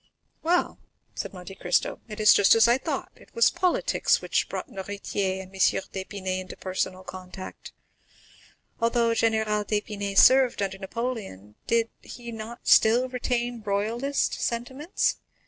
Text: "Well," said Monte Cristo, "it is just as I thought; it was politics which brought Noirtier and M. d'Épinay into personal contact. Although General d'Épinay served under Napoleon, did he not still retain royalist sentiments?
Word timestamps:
"Well," 0.41 0.79
said 1.13 1.31
Monte 1.31 1.53
Cristo, 1.53 1.99
"it 2.07 2.19
is 2.19 2.33
just 2.33 2.55
as 2.55 2.67
I 2.67 2.79
thought; 2.79 3.11
it 3.15 3.35
was 3.35 3.51
politics 3.51 4.19
which 4.19 4.49
brought 4.49 4.67
Noirtier 4.67 5.43
and 5.43 5.53
M. 5.53 5.59
d'Épinay 5.59 6.39
into 6.39 6.57
personal 6.57 7.03
contact. 7.03 7.71
Although 8.79 9.13
General 9.13 9.63
d'Épinay 9.63 10.17
served 10.17 10.63
under 10.63 10.79
Napoleon, 10.79 11.53
did 11.67 11.89
he 12.01 12.31
not 12.31 12.67
still 12.67 13.09
retain 13.09 13.61
royalist 13.61 14.41
sentiments? 14.41 15.17